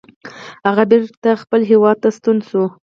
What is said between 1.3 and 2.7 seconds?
خپل هیواد ته ستون شي.